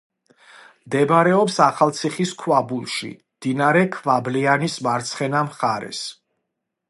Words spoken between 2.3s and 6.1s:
ქვაბულში, მდინარე ქვაბლიანის მარცხენა მხარეს.